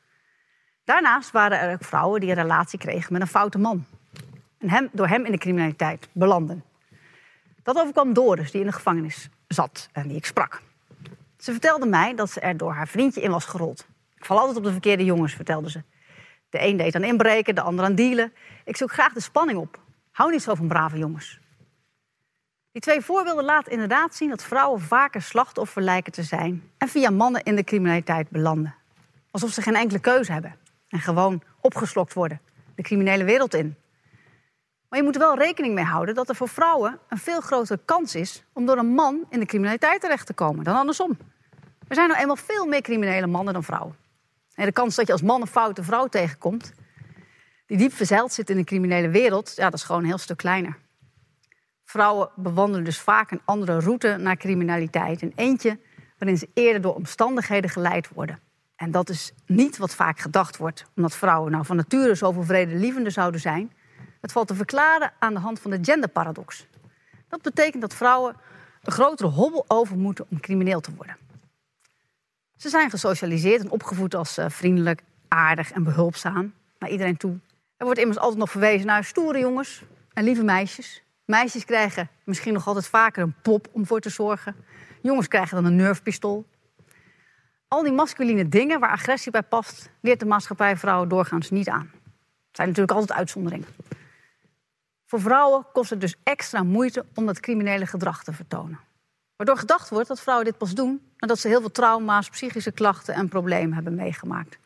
Daarnaast 0.84 1.32
waren 1.32 1.60
er 1.60 1.74
ook 1.74 1.84
vrouwen 1.84 2.20
die 2.20 2.30
een 2.30 2.36
relatie 2.36 2.80
kregen 2.80 3.14
met 3.14 3.22
een 3.22 3.28
foute 3.28 3.58
man. 3.58 3.86
En 4.58 4.70
hem, 4.70 4.90
door 4.92 5.08
hem 5.08 5.26
in 5.26 5.32
de 5.32 5.38
criminaliteit 5.38 6.08
belanden. 6.12 6.64
Dat 7.64 7.78
overkwam 7.78 8.14
Doris, 8.14 8.52
die 8.52 8.62
in 8.62 8.68
de 8.68 8.74
gevangenis 8.74 9.30
zat 9.48 9.90
en 9.92 10.08
die 10.08 10.18
ik 10.18 10.26
sprak. 10.26 10.62
Ze 11.38 11.52
vertelde 11.52 11.86
mij 11.86 12.16
dat 12.16 12.32
ze 12.32 12.40
er 12.40 12.58
door 12.58 12.74
haar 12.74 12.88
vriendje 12.88 13.22
in 13.22 13.32
was 13.32 13.46
gerold. 13.46 13.88
Ik 14.18 14.26
val 14.26 14.40
altijd 14.40 14.58
op 14.58 14.64
de 14.64 14.72
verkeerde 14.72 15.06
jongens, 15.06 15.34
vertelde 15.34 15.70
ze. 15.70 15.84
De 16.50 16.62
een 16.62 16.78
deed 16.78 16.96
aan 16.96 17.04
inbreken, 17.04 17.56
de 17.56 17.62
ander 17.62 17.86
aan 17.86 17.96
dealen. 17.96 18.34
Ik 18.66 18.78
zoek 18.78 18.92
graag 18.92 19.14
de 19.14 19.20
spanning 19.20 19.60
op. 19.60 19.80
Hou 20.12 20.32
niet 20.32 20.44
zo 20.44 20.56
van 20.56 20.68
brave 20.68 20.98
jongens. 20.98 21.40
Die 22.76 22.84
twee 22.84 23.02
voorbeelden 23.02 23.44
laten 23.44 23.72
inderdaad 23.72 24.16
zien 24.16 24.30
dat 24.30 24.44
vrouwen 24.44 24.82
vaker 24.82 25.22
slachtoffer 25.22 25.82
lijken 25.82 26.12
te 26.12 26.24
zijn 26.24 26.72
en 26.78 26.88
via 26.88 27.10
mannen 27.10 27.44
in 27.44 27.56
de 27.56 27.64
criminaliteit 27.64 28.30
belanden. 28.30 28.76
Alsof 29.32 29.52
ze 29.52 29.62
geen 29.62 29.76
enkele 29.76 30.00
keuze 30.00 30.32
hebben 30.32 30.56
en 30.88 31.00
gewoon 31.00 31.42
opgeslokt 31.62 32.14
worden, 32.14 32.42
de 32.76 32.82
criminele 32.82 33.24
wereld 33.24 33.54
in. 33.54 33.76
Maar 34.90 35.00
je 35.00 35.06
moet 35.06 35.16
er 35.16 35.22
wel 35.22 35.38
rekening 35.38 35.74
mee 35.74 35.84
houden 35.84 36.16
dat 36.16 36.30
er 36.30 36.36
voor 36.36 36.50
vrouwen 36.50 37.00
een 37.10 37.18
veel 37.18 37.42
grotere 37.42 37.80
kans 37.86 38.16
is 38.16 38.44
om 38.54 38.66
door 38.66 38.78
een 38.78 38.94
man 38.94 39.26
in 39.30 39.40
de 39.40 39.46
criminaliteit 39.46 40.02
terecht 40.02 40.26
te 40.26 40.34
komen 40.34 40.64
dan 40.64 40.76
andersom. 40.76 41.18
Er 41.88 41.96
zijn 41.96 42.08
nou 42.08 42.20
eenmaal 42.20 42.36
veel 42.36 42.66
meer 42.66 42.82
criminele 42.82 43.28
mannen 43.28 43.54
dan 43.54 43.64
vrouwen. 43.64 43.96
En 44.56 44.66
de 44.66 44.72
kans 44.72 44.96
dat 44.96 45.08
je 45.08 45.14
als 45.14 45.22
man 45.22 45.42
een 45.42 45.48
foute 45.48 45.84
vrouw 45.84 46.08
tegenkomt, 46.08 46.74
die 47.66 47.78
diep 47.78 47.94
verzeild 47.94 48.34
zit 48.34 48.50
in 48.50 48.58
de 48.58 48.64
criminele 48.64 49.10
wereld, 49.10 49.54
ja, 49.56 49.64
dat 49.64 49.80
is 49.80 49.84
gewoon 49.84 50.02
een 50.02 50.08
heel 50.08 50.18
stuk 50.18 50.38
kleiner. 50.38 50.84
Vrouwen 51.96 52.30
bewandelen 52.36 52.86
dus 52.86 53.00
vaak 53.00 53.32
een 53.32 53.42
andere 53.46 53.80
route 53.80 54.18
naar 54.20 54.38
criminaliteit. 54.38 55.22
Een 55.22 55.34
eentje 55.36 55.80
waarin 56.18 56.38
ze 56.38 56.50
eerder 56.54 56.82
door 56.82 56.96
omstandigheden 56.96 57.70
geleid 57.70 58.10
worden. 58.10 58.40
En 58.76 58.92
dat 58.92 59.10
is 59.10 59.32
niet 59.46 59.78
wat 59.78 59.96
vaak 59.96 60.20
gedacht 60.20 60.58
wordt, 60.58 60.86
omdat 60.96 61.16
vrouwen 61.16 61.52
nou 61.52 61.66
van 61.66 61.76
nature 61.76 62.16
zoveel 62.16 62.44
vredelievender 62.44 63.12
zouden 63.12 63.40
zijn. 63.42 63.74
Het 64.22 64.32
valt 64.32 64.48
te 64.48 64.56
verklaren 64.56 65.14
aan 65.20 65.34
de 65.34 65.40
hand 65.40 65.60
van 65.60 65.72
de 65.72 65.80
genderparadox. 65.82 66.68
Dat 67.28 67.42
betekent 67.42 67.82
dat 67.82 67.94
vrouwen 67.94 68.36
een 68.84 68.92
grotere 68.92 69.30
hobbel 69.30 69.66
over 69.68 69.98
moeten 69.98 70.26
om 70.30 70.40
crimineel 70.40 70.80
te 70.80 70.96
worden. 70.96 71.18
Ze 72.58 72.70
zijn 72.70 72.90
gesocialiseerd 72.90 73.62
en 73.62 73.72
opgevoed 73.72 74.16
als 74.16 74.38
eh, 74.38 74.50
vriendelijk, 74.50 75.02
aardig 75.28 75.72
en 75.72 75.84
behulpzaam 75.84 76.54
naar 76.80 76.90
iedereen 76.90 77.18
toe. 77.18 77.40
Er 77.78 77.86
wordt 77.86 78.00
immers 78.00 78.20
altijd 78.20 78.40
nog 78.40 78.52
verwezen 78.52 78.88
naar 78.88 79.04
stoere 79.04 79.40
jongens 79.40 79.84
en 80.14 80.24
lieve 80.24 80.44
meisjes. 80.44 81.04
Meisjes 81.26 81.66
krijgen 81.66 82.10
misschien 82.24 82.54
nog 82.54 82.68
altijd 82.68 82.88
vaker 82.88 83.24
een 83.24 83.36
pop 83.42 83.68
om 83.72 83.86
voor 83.86 84.00
te 84.00 84.10
zorgen. 84.10 84.56
Jongens 85.02 85.28
krijgen 85.28 85.56
dan 85.56 85.66
een 85.66 85.76
nerfpistool. 85.76 86.46
Al 87.68 87.84
die 87.84 87.92
masculine 87.92 88.50
dingen 88.50 88.80
waar 88.80 88.92
agressie 88.92 89.32
bij 89.32 89.44
past, 89.44 89.90
leert 90.02 90.20
de 90.20 90.26
maatschappij 90.26 90.78
vrouwen 90.78 91.10
doorgaans 91.10 91.50
niet 91.50 91.70
aan. 91.70 91.92
Het 92.48 92.56
zijn 92.56 92.68
natuurlijk 92.68 92.98
altijd 92.98 93.18
uitzonderingen. 93.18 93.68
Voor 95.06 95.22
vrouwen 95.22 95.66
kost 95.74 95.90
het 95.90 96.02
dus 96.02 96.16
extra 96.24 96.64
moeite 96.64 97.06
om 97.14 97.26
dat 97.26 97.40
criminele 97.40 97.86
gedrag 97.86 98.24
te 98.24 98.34
vertonen. 98.34 98.80
Waardoor 99.36 99.58
gedacht 99.58 99.90
wordt 99.90 100.08
dat 100.08 100.22
vrouwen 100.22 100.46
dit 100.46 100.58
pas 100.58 100.74
doen 100.74 101.02
nadat 101.18 101.40
ze 101.40 101.48
heel 101.48 101.60
veel 101.60 101.72
trauma's, 101.72 102.30
psychische 102.30 102.72
klachten 102.72 103.14
en 103.14 103.30
problemen 103.30 103.74
hebben 103.74 103.96
meegemaakt. 103.96 104.58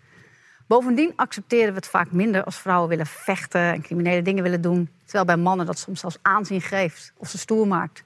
Bovendien 0.69 1.13
accepteren 1.15 1.69
we 1.69 1.75
het 1.75 1.87
vaak 1.87 2.11
minder 2.11 2.43
als 2.43 2.57
vrouwen 2.57 2.89
willen 2.89 3.05
vechten 3.05 3.61
en 3.61 3.81
criminele 3.81 4.21
dingen 4.21 4.43
willen 4.43 4.61
doen. 4.61 4.89
Terwijl 5.03 5.25
bij 5.25 5.37
mannen 5.37 5.65
dat 5.65 5.79
soms 5.79 5.99
zelfs 5.99 6.17
aanzien 6.21 6.61
geeft 6.61 7.13
of 7.17 7.29
ze 7.29 7.37
stoer 7.37 7.67
maakt. 7.67 8.03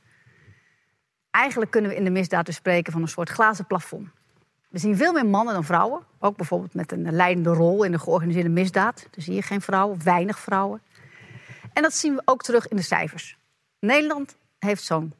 Eigenlijk 1.31 1.71
kunnen 1.71 1.91
we 1.91 1.97
in 1.97 2.03
de 2.03 2.09
misdaad 2.09 2.45
dus 2.45 2.55
spreken 2.55 2.93
van 2.93 3.01
een 3.01 3.07
soort 3.07 3.29
glazen 3.29 3.65
plafond. 3.65 4.09
We 4.69 4.79
zien 4.79 4.97
veel 4.97 5.13
meer 5.13 5.25
mannen 5.25 5.53
dan 5.53 5.63
vrouwen. 5.63 6.03
Ook 6.19 6.37
bijvoorbeeld 6.37 6.73
met 6.73 6.91
een 6.91 7.11
leidende 7.11 7.49
rol 7.49 7.83
in 7.83 7.91
de 7.91 7.99
georganiseerde 7.99 8.49
misdaad. 8.49 9.07
Dus 9.11 9.23
zie 9.23 9.35
je 9.35 9.41
geen 9.41 9.61
vrouwen, 9.61 10.03
weinig 10.03 10.39
vrouwen. 10.39 10.81
En 11.73 11.81
dat 11.81 11.93
zien 11.93 12.15
we 12.15 12.21
ook 12.25 12.41
terug 12.43 12.67
in 12.67 12.75
de 12.75 12.81
cijfers. 12.81 13.37
Nederland 13.79 14.37
heeft 14.59 14.83
zo'n 14.83 15.13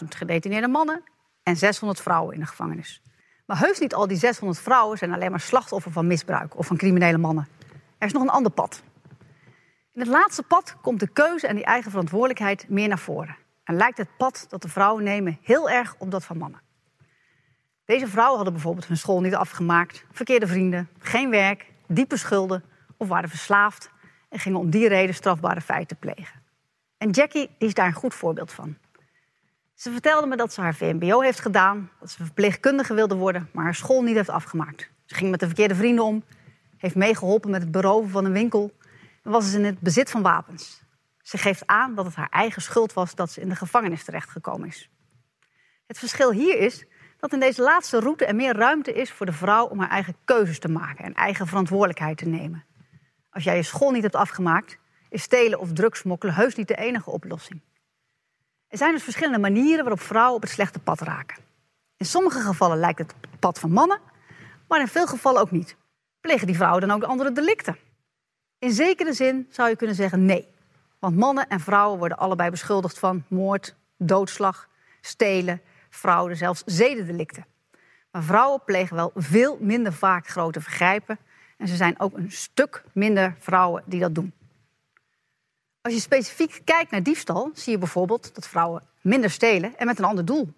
10.000 0.00 0.08
gedetineerde 0.08 0.68
mannen 0.68 1.02
en 1.42 1.56
600 1.56 2.00
vrouwen 2.00 2.34
in 2.34 2.40
de 2.40 2.46
gevangenis. 2.46 3.02
Maar 3.50 3.58
heus 3.58 3.78
niet 3.78 3.94
al 3.94 4.06
die 4.06 4.16
600 4.16 4.60
vrouwen 4.60 4.98
zijn 4.98 5.12
alleen 5.12 5.30
maar 5.30 5.40
slachtoffer 5.40 5.92
van 5.92 6.06
misbruik 6.06 6.58
of 6.58 6.66
van 6.66 6.76
criminele 6.76 7.18
mannen. 7.18 7.48
Er 7.98 8.06
is 8.06 8.12
nog 8.12 8.22
een 8.22 8.28
ander 8.28 8.52
pad. 8.52 8.82
In 9.92 10.00
het 10.00 10.08
laatste 10.08 10.42
pad 10.42 10.76
komt 10.80 11.00
de 11.00 11.08
keuze 11.08 11.46
en 11.46 11.54
die 11.54 11.64
eigen 11.64 11.90
verantwoordelijkheid 11.90 12.68
meer 12.68 12.88
naar 12.88 12.98
voren. 12.98 13.36
En 13.64 13.74
lijkt 13.74 13.98
het 13.98 14.16
pad 14.16 14.46
dat 14.48 14.62
de 14.62 14.68
vrouwen 14.68 15.04
nemen 15.04 15.38
heel 15.42 15.70
erg 15.70 15.94
op 15.98 16.10
dat 16.10 16.24
van 16.24 16.38
mannen. 16.38 16.60
Deze 17.84 18.08
vrouwen 18.08 18.36
hadden 18.36 18.52
bijvoorbeeld 18.52 18.86
hun 18.86 18.96
school 18.96 19.20
niet 19.20 19.34
afgemaakt, 19.34 20.04
verkeerde 20.12 20.46
vrienden, 20.46 20.88
geen 20.98 21.30
werk, 21.30 21.72
diepe 21.86 22.16
schulden 22.16 22.64
of 22.96 23.08
waren 23.08 23.28
verslaafd 23.28 23.90
en 24.28 24.38
gingen 24.38 24.58
om 24.58 24.70
die 24.70 24.88
reden 24.88 25.14
strafbare 25.14 25.60
feiten 25.60 25.96
plegen. 25.96 26.42
En 26.98 27.10
Jackie 27.10 27.50
is 27.58 27.74
daar 27.74 27.86
een 27.86 27.92
goed 27.92 28.14
voorbeeld 28.14 28.52
van. 28.52 28.76
Ze 29.80 29.92
vertelde 29.92 30.26
me 30.26 30.36
dat 30.36 30.52
ze 30.52 30.60
haar 30.60 30.74
VMBO 30.74 31.20
heeft 31.20 31.40
gedaan, 31.40 31.90
dat 32.00 32.10
ze 32.10 32.24
verpleegkundige 32.24 32.94
wilde 32.94 33.14
worden, 33.14 33.48
maar 33.52 33.64
haar 33.64 33.74
school 33.74 34.02
niet 34.02 34.14
heeft 34.14 34.28
afgemaakt. 34.28 34.90
Ze 35.04 35.14
ging 35.14 35.30
met 35.30 35.40
de 35.40 35.46
verkeerde 35.46 35.74
vrienden 35.74 36.04
om, 36.04 36.24
heeft 36.76 36.94
meegeholpen 36.94 37.50
met 37.50 37.62
het 37.62 37.70
beroven 37.70 38.10
van 38.10 38.24
een 38.24 38.32
winkel 38.32 38.72
en 39.22 39.30
was 39.30 39.44
dus 39.44 39.54
in 39.54 39.64
het 39.64 39.80
bezit 39.80 40.10
van 40.10 40.22
wapens. 40.22 40.82
Ze 41.22 41.38
geeft 41.38 41.66
aan 41.66 41.94
dat 41.94 42.04
het 42.04 42.14
haar 42.14 42.28
eigen 42.28 42.62
schuld 42.62 42.92
was 42.92 43.14
dat 43.14 43.30
ze 43.30 43.40
in 43.40 43.48
de 43.48 43.56
gevangenis 43.56 44.04
terechtgekomen 44.04 44.68
is. 44.68 44.90
Het 45.86 45.98
verschil 45.98 46.32
hier 46.32 46.58
is 46.58 46.86
dat 47.18 47.32
in 47.32 47.40
deze 47.40 47.62
laatste 47.62 48.00
route 48.00 48.24
er 48.24 48.36
meer 48.36 48.56
ruimte 48.56 48.92
is 48.92 49.12
voor 49.12 49.26
de 49.26 49.32
vrouw 49.32 49.66
om 49.66 49.78
haar 49.78 49.90
eigen 49.90 50.16
keuzes 50.24 50.58
te 50.58 50.68
maken 50.68 51.04
en 51.04 51.14
eigen 51.14 51.46
verantwoordelijkheid 51.46 52.18
te 52.18 52.28
nemen. 52.28 52.64
Als 53.30 53.44
jij 53.44 53.56
je 53.56 53.62
school 53.62 53.90
niet 53.90 54.02
hebt 54.02 54.16
afgemaakt, 54.16 54.78
is 55.08 55.22
stelen 55.22 55.58
of 55.58 55.72
drugsmokkelen 55.72 56.34
heus 56.34 56.54
niet 56.54 56.68
de 56.68 56.76
enige 56.76 57.10
oplossing. 57.10 57.62
Er 58.70 58.78
zijn 58.78 58.92
dus 58.92 59.02
verschillende 59.02 59.38
manieren 59.38 59.84
waarop 59.84 60.00
vrouwen 60.00 60.34
op 60.34 60.42
het 60.42 60.50
slechte 60.50 60.78
pad 60.78 61.00
raken. 61.00 61.36
In 61.96 62.06
sommige 62.06 62.40
gevallen 62.40 62.78
lijkt 62.78 62.98
het 62.98 63.14
pad 63.38 63.58
van 63.58 63.72
mannen, 63.72 63.98
maar 64.68 64.80
in 64.80 64.88
veel 64.88 65.06
gevallen 65.06 65.40
ook 65.40 65.50
niet. 65.50 65.76
Plegen 66.20 66.46
die 66.46 66.56
vrouwen 66.56 66.80
dan 66.80 66.90
ook 66.90 67.02
andere 67.02 67.32
delicten? 67.32 67.76
In 68.58 68.72
zekere 68.72 69.12
zin 69.12 69.46
zou 69.50 69.68
je 69.68 69.76
kunnen 69.76 69.96
zeggen 69.96 70.24
nee. 70.24 70.48
Want 70.98 71.16
mannen 71.16 71.48
en 71.48 71.60
vrouwen 71.60 71.98
worden 71.98 72.18
allebei 72.18 72.50
beschuldigd 72.50 72.98
van 72.98 73.24
moord, 73.28 73.76
doodslag, 73.96 74.68
stelen, 75.00 75.60
fraude, 75.88 76.34
zelfs 76.34 76.62
zedendelicten. 76.66 77.46
Maar 78.10 78.22
vrouwen 78.22 78.64
plegen 78.64 78.96
wel 78.96 79.12
veel 79.14 79.58
minder 79.60 79.92
vaak 79.92 80.26
grote 80.26 80.60
vergrijpen. 80.60 81.18
En 81.56 81.68
ze 81.68 81.76
zijn 81.76 82.00
ook 82.00 82.16
een 82.16 82.30
stuk 82.32 82.84
minder 82.92 83.34
vrouwen 83.38 83.82
die 83.86 84.00
dat 84.00 84.14
doen. 84.14 84.32
Als 85.82 85.94
je 85.94 86.00
specifiek 86.00 86.60
kijkt 86.64 86.90
naar 86.90 87.02
diefstal, 87.02 87.50
zie 87.54 87.72
je 87.72 87.78
bijvoorbeeld 87.78 88.34
dat 88.34 88.48
vrouwen 88.48 88.82
minder 89.00 89.30
stelen 89.30 89.78
en 89.78 89.86
met 89.86 89.98
een 89.98 90.04
ander 90.04 90.24
doel. 90.24 90.52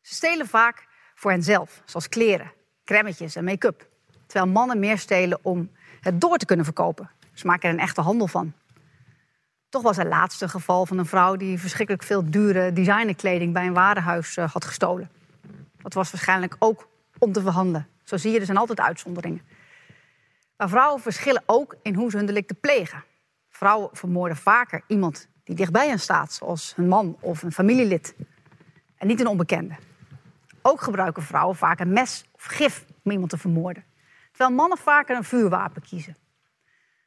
Ze 0.00 0.14
stelen 0.14 0.46
vaak 0.46 0.86
voor 1.14 1.30
henzelf, 1.30 1.82
zoals 1.84 2.08
kleren, 2.08 2.52
crèmetjes 2.84 3.36
en 3.36 3.44
make-up. 3.44 3.88
Terwijl 4.26 4.52
mannen 4.52 4.78
meer 4.78 4.98
stelen 4.98 5.38
om 5.42 5.70
het 6.00 6.20
door 6.20 6.36
te 6.36 6.46
kunnen 6.46 6.64
verkopen. 6.64 7.10
Ze 7.32 7.46
maken 7.46 7.68
er 7.68 7.74
een 7.74 7.80
echte 7.80 8.00
handel 8.00 8.26
van. 8.26 8.52
Toch 9.68 9.82
was 9.82 9.98
er 9.98 10.08
laatst 10.08 10.42
een 10.42 10.48
geval 10.48 10.86
van 10.86 10.98
een 10.98 11.06
vrouw 11.06 11.36
die 11.36 11.58
verschrikkelijk 11.58 12.04
veel 12.04 12.30
dure 12.30 12.72
designerkleding 12.72 13.52
bij 13.52 13.66
een 13.66 13.72
warenhuis 13.72 14.36
eh, 14.36 14.52
had 14.52 14.64
gestolen. 14.64 15.10
Dat 15.82 15.94
was 15.94 16.10
waarschijnlijk 16.10 16.56
ook 16.58 16.88
om 17.18 17.32
te 17.32 17.40
verhandelen. 17.40 17.88
Zo 18.02 18.16
zie 18.16 18.32
je, 18.32 18.38
er 18.38 18.44
zijn 18.44 18.58
altijd 18.58 18.80
uitzonderingen. 18.80 19.42
Maar 20.56 20.68
vrouwen 20.68 21.02
verschillen 21.02 21.42
ook 21.46 21.76
in 21.82 21.94
hoe 21.94 22.10
ze 22.10 22.16
hun 22.16 22.26
delicten 22.26 22.60
plegen. 22.60 23.04
Vrouwen 23.56 23.88
vermoorden 23.92 24.36
vaker 24.36 24.82
iemand 24.86 25.28
die 25.44 25.54
dichtbij 25.54 25.88
hen 25.88 26.00
staat, 26.00 26.32
zoals 26.32 26.74
een 26.76 26.88
man 26.88 27.16
of 27.20 27.42
een 27.42 27.52
familielid, 27.52 28.16
en 28.96 29.06
niet 29.06 29.20
een 29.20 29.26
onbekende. 29.26 29.74
Ook 30.62 30.80
gebruiken 30.80 31.22
vrouwen 31.22 31.56
vaak 31.56 31.80
een 31.80 31.92
mes 31.92 32.24
of 32.32 32.44
gif 32.44 32.84
om 33.02 33.10
iemand 33.10 33.30
te 33.30 33.38
vermoorden, 33.38 33.84
terwijl 34.30 34.50
mannen 34.50 34.78
vaker 34.78 35.16
een 35.16 35.24
vuurwapen 35.24 35.82
kiezen. 35.82 36.16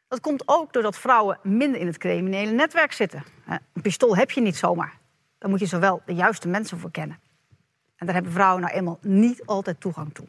Dat 0.08 0.20
komt 0.20 0.44
ook 0.46 0.74
doordat 0.74 0.98
vrouwen 0.98 1.40
minder 1.44 1.80
in 1.80 1.88
het 1.88 1.98
criminele 1.98 2.52
netwerk 2.52 2.92
zitten. 2.92 3.24
Een 3.48 3.82
pistool 3.82 4.18
heb 4.18 4.32
je 4.32 4.42
niet 4.42 4.58
zomaar. 4.58 4.98
Daar 5.38 5.50
moet 5.50 5.60
je 5.60 5.66
zowel 5.66 6.02
de 6.06 6.14
juiste 6.14 6.48
mensen 6.48 6.80
voor 6.80 6.92
kennen. 6.92 7.20
En 7.96 8.06
daar 8.06 8.16
hebben 8.16 8.34
vrouwen 8.34 8.62
nou 8.62 8.74
eenmaal 8.74 9.00
niet 9.02 9.46
altijd 9.46 9.80
toegang 9.80 10.14
toe. 10.14 10.28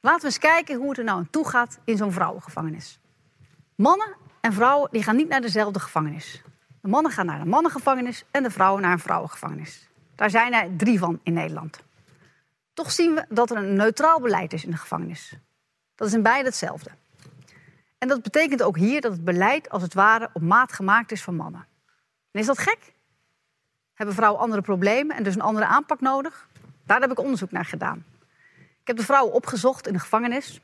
Laten 0.00 0.20
we 0.20 0.26
eens 0.26 0.38
kijken 0.38 0.76
hoe 0.76 0.88
het 0.88 0.98
er 0.98 1.04
nou 1.04 1.18
aan 1.18 1.30
toe 1.30 1.48
gaat 1.48 1.78
in 1.84 1.96
zo'n 1.96 2.12
vrouwengevangenis. 2.12 3.00
Mannen 3.74 4.24
en 4.46 4.52
vrouwen 4.52 4.88
die 4.90 5.02
gaan 5.02 5.16
niet 5.16 5.28
naar 5.28 5.40
dezelfde 5.40 5.80
gevangenis. 5.80 6.42
De 6.80 6.88
mannen 6.88 7.12
gaan 7.12 7.26
naar 7.26 7.40
een 7.40 7.48
mannengevangenis 7.48 8.24
en 8.30 8.42
de 8.42 8.50
vrouwen 8.50 8.82
naar 8.82 8.92
een 8.92 8.98
vrouwengevangenis. 8.98 9.88
Daar 10.14 10.30
zijn 10.30 10.52
er 10.52 10.76
drie 10.76 10.98
van 10.98 11.20
in 11.22 11.32
Nederland. 11.32 11.80
Toch 12.74 12.92
zien 12.92 13.14
we 13.14 13.24
dat 13.28 13.50
er 13.50 13.56
een 13.56 13.74
neutraal 13.74 14.20
beleid 14.20 14.52
is 14.52 14.64
in 14.64 14.70
de 14.70 14.76
gevangenis. 14.76 15.32
Dat 15.94 16.08
is 16.08 16.14
in 16.14 16.22
beide 16.22 16.48
hetzelfde. 16.48 16.90
En 17.98 18.08
dat 18.08 18.22
betekent 18.22 18.62
ook 18.62 18.76
hier 18.76 19.00
dat 19.00 19.12
het 19.12 19.24
beleid 19.24 19.70
als 19.70 19.82
het 19.82 19.94
ware 19.94 20.30
op 20.32 20.42
maat 20.42 20.72
gemaakt 20.72 21.12
is 21.12 21.22
voor 21.22 21.34
mannen. 21.34 21.66
En 22.30 22.40
is 22.40 22.46
dat 22.46 22.58
gek? 22.58 22.94
Hebben 23.94 24.14
vrouwen 24.14 24.40
andere 24.40 24.62
problemen 24.62 25.16
en 25.16 25.22
dus 25.22 25.34
een 25.34 25.40
andere 25.40 25.66
aanpak 25.66 26.00
nodig? 26.00 26.48
Daar 26.84 27.00
heb 27.00 27.10
ik 27.10 27.18
onderzoek 27.18 27.50
naar 27.50 27.64
gedaan. 27.64 28.04
Ik 28.80 28.86
heb 28.86 28.96
de 28.96 29.04
vrouwen 29.04 29.34
opgezocht 29.34 29.86
in 29.86 29.92
de 29.92 29.98
gevangenis. 29.98 30.60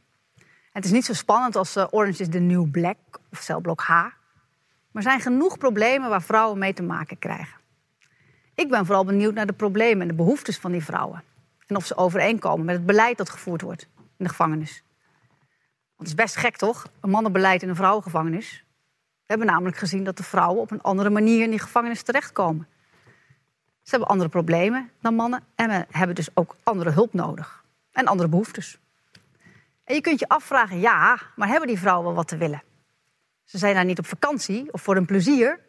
Het 0.73 0.85
is 0.85 0.91
niet 0.91 1.05
zo 1.05 1.13
spannend 1.13 1.57
als 1.57 1.77
uh, 1.77 1.87
Orange 1.91 2.23
is 2.23 2.29
the 2.29 2.39
New 2.39 2.71
Black 2.71 2.97
of 3.31 3.39
celblok 3.39 3.81
H. 3.81 3.89
Maar 3.91 4.13
er 4.93 5.03
zijn 5.03 5.21
genoeg 5.21 5.59
problemen 5.59 6.09
waar 6.09 6.23
vrouwen 6.23 6.59
mee 6.59 6.73
te 6.73 6.83
maken 6.83 7.19
krijgen. 7.19 7.61
Ik 8.55 8.69
ben 8.69 8.87
vooral 8.87 9.05
benieuwd 9.05 9.35
naar 9.35 9.47
de 9.47 9.53
problemen 9.53 10.03
en 10.03 10.09
de 10.09 10.15
behoeftes 10.15 10.59
van 10.59 10.73
die 10.73 10.85
vrouwen. 10.85 11.25
En 11.67 11.77
of 11.77 11.87
ze 11.87 11.97
overeenkomen 11.97 12.65
met 12.65 12.77
het 12.77 12.87
beleid 12.87 13.17
dat 13.17 13.31
gevoerd 13.31 13.63
wordt 13.63 13.89
in 13.97 14.25
de 14.25 14.29
gevangenis. 14.29 14.83
Want 15.97 16.09
het 16.09 16.09
is 16.09 16.15
best 16.15 16.37
gek, 16.37 16.57
toch? 16.57 16.87
Een 17.01 17.11
mannenbeleid 17.11 17.63
in 17.63 17.69
een 17.69 17.77
vrouwengevangenis. 17.77 18.65
We 18.99 19.25
hebben 19.27 19.47
namelijk 19.47 19.77
gezien 19.77 20.05
dat 20.05 20.17
de 20.17 20.23
vrouwen 20.23 20.61
op 20.61 20.71
een 20.71 20.83
andere 20.83 21.11
manier 21.11 21.43
in 21.43 21.51
die 21.51 21.59
gevangenis 21.59 22.03
terechtkomen. 22.03 22.69
Ze 23.83 23.91
hebben 23.91 24.09
andere 24.09 24.29
problemen 24.29 24.91
dan 25.01 25.15
mannen 25.15 25.45
en 25.55 25.87
hebben 25.91 26.15
dus 26.15 26.29
ook 26.35 26.57
andere 26.63 26.91
hulp 26.91 27.13
nodig. 27.13 27.65
En 27.93 28.07
andere 28.07 28.29
behoeftes. 28.29 28.82
En 29.85 29.95
je 29.95 30.01
kunt 30.01 30.19
je 30.19 30.29
afvragen, 30.29 30.81
ja, 30.81 31.21
maar 31.37 31.49
hebben 31.49 31.69
die 31.69 31.79
vrouwen 31.79 32.05
wel 32.05 32.15
wat 32.15 32.29
te 32.29 32.37
willen? 32.37 32.63
Ze 33.45 33.59
zijn 33.59 33.75
daar 33.75 33.85
niet 33.85 33.99
op 33.99 34.07
vakantie 34.07 34.73
of 34.73 34.83
voor 34.83 34.95
hun 34.95 35.07
plezier. 35.07 35.61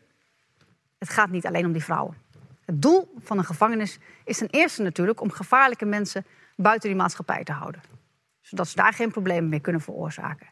Het 0.97 1.09
gaat 1.09 1.29
niet 1.29 1.45
alleen 1.45 1.65
om 1.65 1.71
die 1.71 1.83
vrouwen. 1.83 2.17
Het 2.65 2.81
doel 2.81 3.13
van 3.17 3.37
een 3.37 3.45
gevangenis 3.45 3.99
is 4.25 4.37
ten 4.37 4.49
eerste 4.49 4.81
natuurlijk 4.81 5.21
om 5.21 5.31
gevaarlijke 5.31 5.85
mensen 5.85 6.25
buiten 6.55 6.89
die 6.89 6.97
maatschappij 6.97 7.43
te 7.43 7.51
houden. 7.51 7.81
Zodat 8.41 8.67
ze 8.67 8.75
daar 8.75 8.93
geen 8.93 9.11
problemen 9.11 9.49
meer 9.49 9.61
kunnen 9.61 9.81
veroorzaken. 9.81 10.47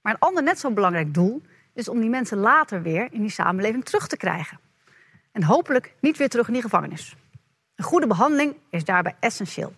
Maar 0.00 0.12
een 0.12 0.18
ander 0.18 0.42
net 0.42 0.58
zo 0.58 0.70
belangrijk 0.70 1.14
doel 1.14 1.42
is 1.72 1.88
om 1.88 2.00
die 2.00 2.10
mensen 2.10 2.38
later 2.38 2.82
weer 2.82 3.12
in 3.12 3.20
die 3.20 3.30
samenleving 3.30 3.84
terug 3.84 4.06
te 4.06 4.16
krijgen. 4.16 4.60
En 5.32 5.42
hopelijk 5.42 5.94
niet 6.00 6.16
weer 6.16 6.28
terug 6.28 6.46
in 6.46 6.52
die 6.52 6.62
gevangenis. 6.62 7.16
Een 7.74 7.84
goede 7.84 8.06
behandeling 8.06 8.56
is 8.70 8.84
daarbij 8.84 9.16
essentieel. 9.20 9.72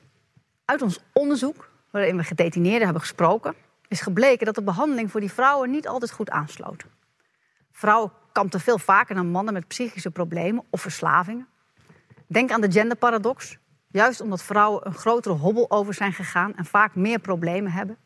Uit 0.64 0.82
ons 0.82 1.00
onderzoek, 1.12 1.70
waarin 1.90 2.16
we 2.16 2.24
gedetineerden 2.24 2.84
hebben 2.84 3.00
gesproken, 3.00 3.54
is 3.88 4.00
gebleken 4.00 4.46
dat 4.46 4.54
de 4.54 4.62
behandeling 4.62 5.10
voor 5.10 5.20
die 5.20 5.32
vrouwen 5.32 5.70
niet 5.70 5.88
altijd 5.88 6.10
goed 6.10 6.30
aansloot. 6.30 6.86
Vrouwen 7.72 8.12
kampten 8.32 8.60
veel 8.60 8.78
vaker 8.78 9.14
dan 9.14 9.30
mannen 9.30 9.54
met 9.54 9.68
psychische 9.68 10.10
problemen 10.10 10.64
of 10.70 10.80
verslavingen. 10.80 11.48
Denk 12.26 12.50
aan 12.50 12.60
de 12.60 12.72
genderparadox. 12.72 13.58
Juist 13.88 14.20
omdat 14.20 14.42
vrouwen 14.42 14.86
een 14.86 14.94
grotere 14.94 15.34
hobbel 15.34 15.70
over 15.70 15.94
zijn 15.94 16.12
gegaan 16.12 16.54
en 16.54 16.64
vaak 16.64 16.94
meer 16.94 17.18
problemen 17.18 17.72
hebben. 17.72 17.96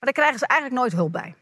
Maar 0.00 0.12
daar 0.12 0.12
krijgen 0.12 0.38
ze 0.38 0.46
eigenlijk 0.46 0.80
nooit 0.80 0.92
hulp 0.92 1.12
bij. 1.12 1.34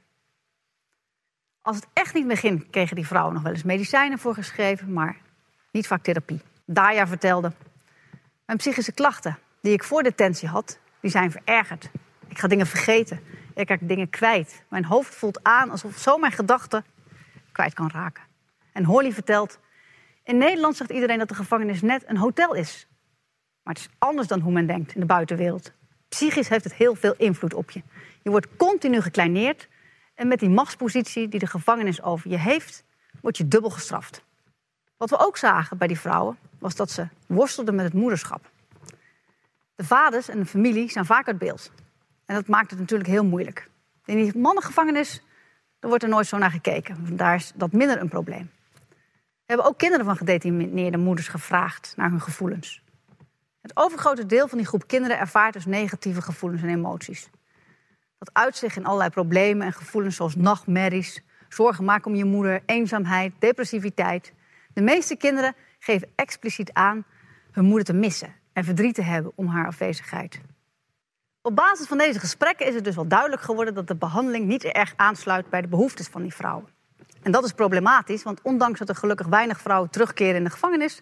Als 1.63 1.77
het 1.77 1.87
echt 1.93 2.15
niet 2.15 2.27
meer 2.27 2.37
ging, 2.37 2.71
kregen 2.71 2.97
die 2.97 3.07
vrouwen 3.07 3.35
nog 3.35 3.43
wel 3.43 3.53
eens 3.53 3.63
medicijnen 3.63 4.19
voorgeschreven, 4.19 4.93
maar 4.93 5.17
niet 5.71 5.87
vaak 5.87 6.03
therapie. 6.03 6.41
Daya 6.65 7.07
vertelde: 7.07 7.53
Mijn 8.47 8.59
psychische 8.59 8.93
klachten 8.93 9.39
die 9.61 9.73
ik 9.73 9.85
voor 9.85 10.03
detentie 10.03 10.49
had, 10.49 10.79
die 11.01 11.11
zijn 11.11 11.31
verergerd. 11.31 11.91
Ik 12.29 12.39
ga 12.39 12.49
dingen 12.49 12.67
vergeten. 12.67 13.21
Ik 13.55 13.69
raak 13.69 13.79
dingen 13.83 14.11
kwijt. 14.11 14.63
Mijn 14.69 14.85
hoofd 14.85 15.15
voelt 15.15 15.43
aan 15.43 15.71
alsof 15.71 15.99
zo 15.99 16.17
mijn 16.17 16.33
gedachten 16.33 16.85
kwijt 17.53 17.75
kan 17.75 17.91
raken. 17.91 18.23
En 18.73 18.85
Holly 18.85 19.13
vertelt: 19.13 19.59
In 20.25 20.39
Nederland 20.39 20.77
zegt 20.77 20.91
iedereen 20.91 21.19
dat 21.19 21.29
de 21.29 21.35
gevangenis 21.35 21.83
net 21.83 22.05
een 22.07 22.17
hotel 22.17 22.55
is. 22.55 22.87
Maar 23.63 23.75
het 23.75 23.83
is 23.83 23.91
anders 23.99 24.29
dan 24.29 24.41
hoe 24.41 24.53
men 24.53 24.67
denkt 24.67 24.95
in 24.95 25.01
de 25.01 25.07
buitenwereld. 25.07 25.73
Psychisch 26.09 26.49
heeft 26.49 26.65
het 26.65 26.75
heel 26.75 26.95
veel 26.95 27.15
invloed 27.17 27.55
op 27.55 27.71
je. 27.71 27.83
Je 28.23 28.31
wordt 28.31 28.57
continu 28.57 29.01
gekleineerd 29.01 29.69
en 30.15 30.29
met 30.29 30.39
die 30.39 30.49
machtspositie 30.49 31.29
die 31.29 31.41
de 31.41 31.47
gevangenis 31.47 32.03
over 32.03 32.31
je 32.31 32.39
heeft, 32.39 32.85
word 33.21 33.37
je 33.37 33.49
dubbel 33.49 33.71
gestraft. 33.71 34.23
Wat 34.97 35.11
we 35.11 35.19
ook 35.19 35.37
zagen 35.37 35.79
bij 35.79 35.87
die 35.87 35.99
vrouwen, 35.99 36.39
was 36.59 36.75
dat 36.75 36.91
ze 36.91 37.09
worstelden 37.27 37.75
met 37.75 37.85
het 37.85 37.95
moederschap. 37.95 38.51
De 39.79 39.85
vaders 39.85 40.29
en 40.29 40.39
de 40.39 40.47
familie 40.47 40.91
zijn 40.91 41.05
vaak 41.05 41.27
uit 41.27 41.39
beeld. 41.39 41.73
En 42.27 42.35
dat 42.35 42.47
maakt 42.47 42.71
het 42.71 42.79
natuurlijk 42.79 43.09
heel 43.09 43.25
moeilijk. 43.25 43.71
In 44.05 44.17
die 44.17 44.39
mannengevangenis 44.39 45.23
daar 45.79 45.91
wordt 45.91 46.03
er 46.03 46.09
nooit 46.11 46.27
zo 46.27 46.39
naar 46.39 46.51
gekeken. 46.51 47.17
Daar 47.17 47.35
is 47.35 47.53
dat 47.55 47.73
minder 47.73 48.01
een 48.01 48.09
probleem. 48.09 48.51
We 49.19 49.45
hebben 49.45 49.67
ook 49.67 49.79
kinderen 49.79 50.05
van 50.05 50.17
gedetineerde 50.17 50.97
moeders 50.97 51.29
gevraagd 51.29 51.93
naar 51.97 52.11
hun 52.11 52.21
gevoelens. 52.21 52.83
Het 53.61 53.77
overgrote 53.77 54.27
deel 54.27 54.49
van 54.49 54.59
die 54.59 54.67
groep 54.67 54.87
kinderen 54.87 55.19
ervaart 55.19 55.53
dus 55.53 55.67
negatieve 55.67 56.23
gevoelens 56.23 56.63
en 56.63 56.69
emoties. 56.69 57.31
Dat 58.19 58.31
uitzicht 58.33 58.77
in 58.77 58.85
allerlei 58.85 59.11
problemen 59.11 59.67
en 59.67 59.73
gevoelens 59.73 60.17
zoals 60.17 60.37
nachtmerries, 60.37 61.23
zorgen 61.49 61.85
maken 61.85 62.11
om 62.11 62.17
je 62.17 62.25
moeder, 62.25 62.63
eenzaamheid, 62.67 63.33
depressiviteit. 63.39 64.33
De 64.73 64.83
meeste 64.83 65.17
kinderen 65.17 65.55
geven 65.79 66.09
expliciet 66.15 66.73
aan 66.73 67.05
hun 67.51 67.65
moeder 67.65 67.85
te 67.85 67.93
missen 67.93 68.35
en 68.59 68.65
verdriet 68.65 68.95
te 68.95 69.03
hebben 69.03 69.33
om 69.35 69.47
haar 69.47 69.67
afwezigheid. 69.67 70.41
Op 71.43 71.57
basis 71.57 71.87
van 71.87 71.99
deze 71.99 72.19
gesprekken 72.19 72.67
is 72.67 72.75
het 72.75 72.85
dus 72.85 72.95
wel 72.95 73.09
duidelijk 73.09 73.43
geworden 73.43 73.75
dat 73.75 73.87
de 73.87 73.97
behandeling 73.97 74.47
niet 74.47 74.65
erg 74.65 74.93
aansluit 74.97 75.51
bij 75.51 75.61
de 75.61 75.69
behoeftes 75.69 76.07
van 76.07 76.23
die 76.23 76.35
vrouwen. 76.35 76.69
En 77.23 77.33
dat 77.33 77.45
is 77.45 77.53
problematisch, 77.53 78.23
want 78.23 78.43
ondanks 78.43 78.79
dat 78.79 78.89
er 78.89 78.95
gelukkig 78.95 79.27
weinig 79.27 79.61
vrouwen 79.61 79.91
terugkeren 79.91 80.37
in 80.37 80.45
de 80.45 80.51
gevangenis, 80.51 81.01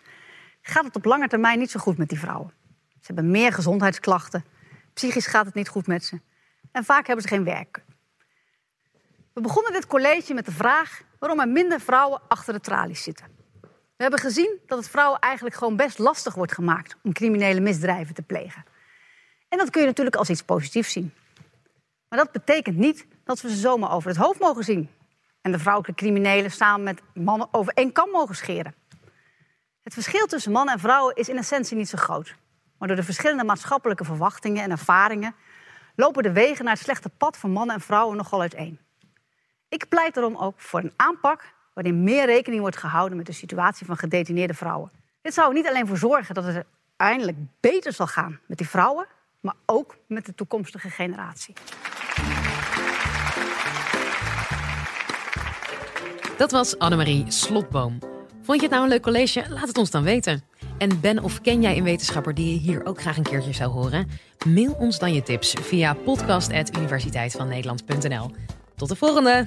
gaat 0.62 0.84
het 0.84 0.96
op 0.96 1.04
lange 1.04 1.28
termijn 1.28 1.58
niet 1.58 1.70
zo 1.70 1.80
goed 1.80 1.98
met 1.98 2.08
die 2.08 2.18
vrouwen. 2.18 2.52
Ze 2.88 3.12
hebben 3.12 3.30
meer 3.30 3.52
gezondheidsklachten, 3.52 4.44
psychisch 4.92 5.26
gaat 5.26 5.46
het 5.46 5.54
niet 5.54 5.68
goed 5.68 5.86
met 5.86 6.04
ze 6.04 6.20
en 6.72 6.84
vaak 6.84 7.06
hebben 7.06 7.24
ze 7.24 7.34
geen 7.34 7.44
werk. 7.44 7.84
We 9.32 9.40
begonnen 9.40 9.72
dit 9.72 9.86
college 9.86 10.34
met 10.34 10.44
de 10.44 10.52
vraag 10.52 11.02
waarom 11.18 11.40
er 11.40 11.48
minder 11.48 11.80
vrouwen 11.80 12.20
achter 12.28 12.52
de 12.52 12.60
tralies 12.60 13.02
zitten. 13.02 13.26
We 13.96 14.02
hebben 14.02 14.20
gezien 14.20 14.58
dat 14.66 14.78
het 14.78 14.88
vrouwen 14.88 15.20
eigenlijk 15.20 15.54
gewoon 15.54 15.76
best 15.76 15.98
lastig 15.98 16.34
wordt 16.34 16.52
gemaakt 16.52 16.96
om 17.02 17.12
criminele 17.12 17.60
misdrijven 17.60 18.14
te 18.14 18.22
plegen. 18.22 18.64
En 19.48 19.58
dat 19.58 19.70
kun 19.70 19.80
je 19.80 19.86
natuurlijk 19.86 20.16
als 20.16 20.30
iets 20.30 20.42
positiefs 20.42 20.92
zien. 20.92 21.14
Maar 22.08 22.18
dat 22.18 22.32
betekent 22.32 22.76
niet 22.76 23.06
dat 23.24 23.40
we 23.40 23.48
ze 23.48 23.56
zomaar 23.56 23.92
over 23.92 24.08
het 24.08 24.18
hoofd 24.18 24.40
mogen 24.40 24.64
zien. 24.64 24.90
En 25.40 25.52
de 25.52 25.58
vrouwelijke 25.58 26.02
criminelen 26.02 26.50
samen 26.50 26.84
met 26.84 27.02
mannen 27.14 27.48
over 27.50 27.72
één 27.72 27.92
kam 27.92 28.10
mogen 28.10 28.34
scheren. 28.34 28.74
Het 29.82 29.94
verschil 29.94 30.26
tussen 30.26 30.52
mannen 30.52 30.74
en 30.74 30.80
vrouwen 30.80 31.14
is 31.14 31.28
in 31.28 31.36
essentie 31.36 31.76
niet 31.76 31.88
zo 31.88 31.98
groot. 31.98 32.34
Maar 32.78 32.88
door 32.88 32.96
de 32.96 33.02
verschillende 33.02 33.44
maatschappelijke 33.44 34.04
verwachtingen 34.04 34.62
en 34.62 34.70
ervaringen 34.70 35.34
lopen 35.96 36.22
de 36.22 36.32
wegen 36.32 36.64
naar 36.64 36.74
het 36.74 36.82
slechte 36.82 37.08
pad 37.08 37.36
van 37.36 37.50
mannen 37.50 37.74
en 37.74 37.80
vrouwen 37.80 38.16
nogal 38.16 38.40
uiteen. 38.40 38.78
Ik 39.68 39.88
pleit 39.88 40.14
daarom 40.14 40.36
ook 40.36 40.60
voor 40.60 40.80
een 40.80 40.92
aanpak 40.96 41.54
waarin 41.76 42.02
meer 42.02 42.26
rekening 42.26 42.60
wordt 42.60 42.76
gehouden 42.76 43.16
met 43.16 43.26
de 43.26 43.32
situatie 43.32 43.86
van 43.86 43.96
gedetineerde 43.96 44.54
vrouwen. 44.54 44.90
Dit 45.22 45.34
zou 45.34 45.48
er 45.48 45.54
niet 45.54 45.68
alleen 45.68 45.86
voor 45.86 45.96
zorgen 45.96 46.34
dat 46.34 46.44
het 46.44 46.64
uiteindelijk 46.96 47.38
beter 47.60 47.92
zal 47.92 48.06
gaan 48.06 48.40
met 48.46 48.58
die 48.58 48.68
vrouwen, 48.68 49.06
maar 49.40 49.54
ook 49.66 49.96
met 50.06 50.26
de 50.26 50.34
toekomstige 50.34 50.90
generatie. 50.90 51.54
Dat 56.36 56.50
was 56.50 56.78
Annemarie 56.78 57.30
Slotboom. 57.30 57.98
Vond 58.42 58.60
je 58.60 58.66
het 58.66 58.70
nou 58.70 58.82
een 58.82 58.88
leuk 58.90 59.02
college? 59.02 59.44
Laat 59.48 59.68
het 59.68 59.78
ons 59.78 59.90
dan 59.90 60.02
weten. 60.02 60.44
En 60.78 61.00
ben 61.00 61.22
of 61.22 61.40
ken 61.40 61.62
jij 61.62 61.76
een 61.76 61.84
wetenschapper 61.84 62.34
die 62.34 62.52
je 62.52 62.58
hier 62.58 62.86
ook 62.86 63.00
graag 63.00 63.16
een 63.16 63.22
keertje 63.22 63.52
zou 63.52 63.70
horen? 63.70 64.08
Mail 64.46 64.72
ons 64.72 64.98
dan 64.98 65.14
je 65.14 65.22
tips 65.22 65.54
via 65.60 65.94
podcast.universiteitvannederland.nl. 65.94 68.30
Tot 68.76 68.88
de 68.88 68.96
volgende! 68.96 69.46